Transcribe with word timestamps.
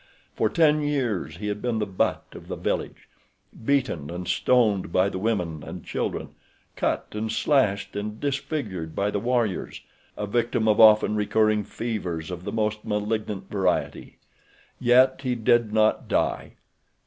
For 0.35 0.49
ten 0.49 0.81
years 0.81 1.35
he 1.37 1.45
had 1.45 1.61
been 1.61 1.77
the 1.77 1.85
butt 1.85 2.25
of 2.31 2.47
the 2.47 2.55
village, 2.55 3.07
beaten 3.63 4.09
and 4.09 4.27
stoned 4.27 4.91
by 4.91 5.09
the 5.09 5.19
women 5.19 5.61
and 5.63 5.85
children, 5.85 6.29
cut 6.75 7.09
and 7.11 7.31
slashed 7.31 7.95
and 7.95 8.19
disfigured 8.19 8.95
by 8.95 9.11
the 9.11 9.19
warriors; 9.19 9.81
a 10.17 10.25
victim 10.25 10.67
of 10.67 10.79
often 10.79 11.15
recurring 11.15 11.63
fevers 11.63 12.31
of 12.31 12.45
the 12.45 12.51
most 12.51 12.83
malignant 12.83 13.47
variety. 13.51 14.17
Yet 14.79 15.19
he 15.21 15.35
did 15.35 15.71
not 15.71 16.07
die. 16.07 16.53